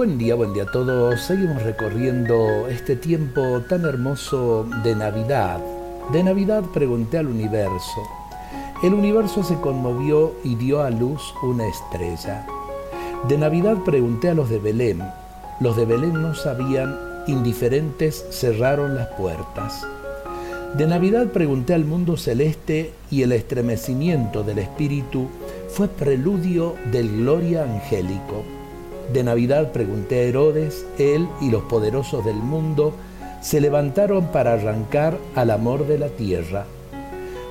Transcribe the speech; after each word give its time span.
Buen 0.00 0.16
día, 0.16 0.34
buen 0.34 0.54
día 0.54 0.62
a 0.62 0.72
todos. 0.72 1.20
Seguimos 1.20 1.62
recorriendo 1.62 2.68
este 2.68 2.96
tiempo 2.96 3.60
tan 3.68 3.84
hermoso 3.84 4.66
de 4.82 4.96
Navidad. 4.96 5.60
De 6.10 6.22
Navidad 6.22 6.62
pregunté 6.72 7.18
al 7.18 7.26
universo. 7.26 8.00
El 8.82 8.94
universo 8.94 9.44
se 9.44 9.60
conmovió 9.60 10.32
y 10.42 10.54
dio 10.54 10.80
a 10.80 10.88
luz 10.88 11.20
una 11.42 11.66
estrella. 11.66 12.46
De 13.28 13.36
Navidad 13.36 13.76
pregunté 13.84 14.30
a 14.30 14.34
los 14.34 14.48
de 14.48 14.58
Belén. 14.58 15.02
Los 15.60 15.76
de 15.76 15.84
Belén 15.84 16.14
no 16.14 16.34
sabían, 16.34 16.98
indiferentes 17.26 18.24
cerraron 18.30 18.94
las 18.94 19.08
puertas. 19.08 19.86
De 20.78 20.86
Navidad 20.86 21.26
pregunté 21.26 21.74
al 21.74 21.84
mundo 21.84 22.16
celeste 22.16 22.94
y 23.10 23.20
el 23.20 23.32
estremecimiento 23.32 24.44
del 24.44 24.60
espíritu 24.60 25.28
fue 25.68 25.88
preludio 25.88 26.74
del 26.90 27.18
gloria 27.18 27.64
angélico. 27.64 28.59
De 29.12 29.24
Navidad 29.24 29.72
pregunté 29.72 30.20
a 30.20 30.22
Herodes, 30.22 30.86
él 30.98 31.26
y 31.40 31.50
los 31.50 31.62
poderosos 31.62 32.24
del 32.24 32.36
mundo 32.36 32.94
se 33.40 33.60
levantaron 33.60 34.26
para 34.26 34.52
arrancar 34.52 35.18
al 35.34 35.50
amor 35.50 35.86
de 35.86 35.98
la 35.98 36.08
tierra. 36.08 36.66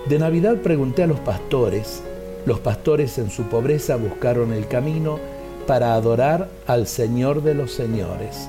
De 0.07 0.19
Navidad 0.19 0.57
pregunté 0.57 1.03
a 1.03 1.07
los 1.07 1.19
pastores, 1.19 2.01
los 2.45 2.59
pastores 2.59 3.17
en 3.17 3.29
su 3.29 3.43
pobreza 3.43 3.97
buscaron 3.97 4.53
el 4.53 4.67
camino 4.67 5.19
para 5.67 5.93
adorar 5.93 6.47
al 6.65 6.87
Señor 6.87 7.43
de 7.43 7.53
los 7.53 7.73
Señores. 7.73 8.47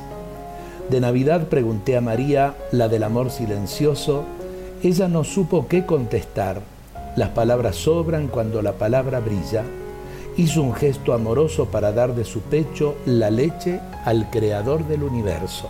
De 0.88 1.00
Navidad 1.00 1.48
pregunté 1.48 1.96
a 1.96 2.00
María, 2.00 2.54
la 2.72 2.88
del 2.88 3.02
amor 3.02 3.30
silencioso, 3.30 4.24
ella 4.82 5.08
no 5.08 5.24
supo 5.24 5.66
qué 5.68 5.84
contestar. 5.84 6.60
Las 7.16 7.30
palabras 7.30 7.76
sobran 7.76 8.28
cuando 8.28 8.62
la 8.62 8.72
palabra 8.72 9.20
brilla 9.20 9.64
hizo 10.36 10.62
un 10.62 10.74
gesto 10.74 11.12
amoroso 11.12 11.66
para 11.66 11.92
dar 11.92 12.14
de 12.14 12.24
su 12.24 12.40
pecho 12.40 12.96
la 13.06 13.30
leche 13.30 13.80
al 14.04 14.30
creador 14.30 14.86
del 14.86 15.02
universo. 15.02 15.68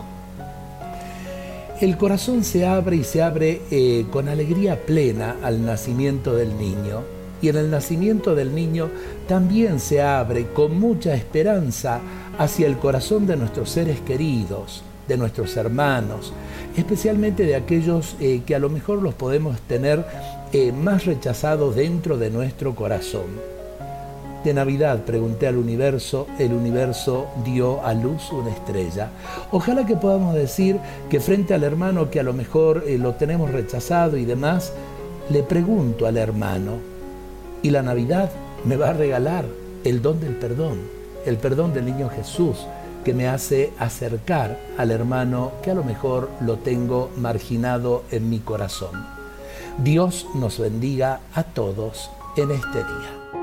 El 1.80 1.96
corazón 1.96 2.44
se 2.44 2.66
abre 2.66 2.96
y 2.96 3.04
se 3.04 3.22
abre 3.22 3.62
eh, 3.70 4.04
con 4.10 4.28
alegría 4.28 4.84
plena 4.84 5.36
al 5.42 5.64
nacimiento 5.64 6.34
del 6.34 6.58
niño. 6.58 7.02
Y 7.40 7.48
en 7.48 7.56
el 7.56 7.70
nacimiento 7.70 8.34
del 8.34 8.54
niño 8.54 8.90
también 9.26 9.80
se 9.80 10.02
abre 10.02 10.48
con 10.48 10.78
mucha 10.78 11.14
esperanza 11.14 12.00
hacia 12.36 12.66
el 12.66 12.76
corazón 12.76 13.26
de 13.26 13.38
nuestros 13.38 13.70
seres 13.70 13.98
queridos, 14.00 14.82
de 15.08 15.16
nuestros 15.16 15.56
hermanos, 15.56 16.34
especialmente 16.76 17.46
de 17.46 17.56
aquellos 17.56 18.14
eh, 18.20 18.42
que 18.44 18.54
a 18.54 18.58
lo 18.58 18.68
mejor 18.68 19.00
los 19.00 19.14
podemos 19.14 19.58
tener 19.62 20.04
eh, 20.52 20.72
más 20.72 21.06
rechazados 21.06 21.76
dentro 21.76 22.18
de 22.18 22.28
nuestro 22.28 22.74
corazón 22.74 23.59
de 24.44 24.54
Navidad 24.54 25.04
pregunté 25.04 25.46
al 25.46 25.56
universo, 25.56 26.26
el 26.38 26.52
universo 26.52 27.26
dio 27.44 27.84
a 27.84 27.92
luz 27.92 28.32
una 28.32 28.50
estrella. 28.50 29.10
Ojalá 29.50 29.84
que 29.84 29.96
podamos 29.96 30.34
decir 30.34 30.78
que 31.08 31.20
frente 31.20 31.54
al 31.54 31.64
hermano 31.64 32.10
que 32.10 32.20
a 32.20 32.22
lo 32.22 32.32
mejor 32.32 32.84
eh, 32.86 32.96
lo 32.98 33.14
tenemos 33.14 33.50
rechazado 33.50 34.16
y 34.16 34.24
demás, 34.24 34.72
le 35.28 35.42
pregunto 35.42 36.06
al 36.06 36.16
hermano, 36.16 36.78
¿y 37.62 37.70
la 37.70 37.82
Navidad 37.82 38.30
me 38.64 38.76
va 38.76 38.90
a 38.90 38.94
regalar 38.94 39.44
el 39.84 40.00
don 40.02 40.20
del 40.20 40.36
perdón? 40.36 40.78
El 41.26 41.36
perdón 41.36 41.74
del 41.74 41.84
niño 41.84 42.08
Jesús 42.08 42.66
que 43.04 43.14
me 43.14 43.28
hace 43.28 43.72
acercar 43.78 44.58
al 44.76 44.90
hermano 44.90 45.52
que 45.62 45.70
a 45.70 45.74
lo 45.74 45.84
mejor 45.84 46.30
lo 46.40 46.56
tengo 46.56 47.10
marginado 47.16 48.04
en 48.10 48.28
mi 48.28 48.38
corazón. 48.40 49.06
Dios 49.78 50.26
nos 50.34 50.58
bendiga 50.58 51.20
a 51.34 51.42
todos 51.42 52.10
en 52.36 52.50
este 52.50 52.78
día. 52.78 53.39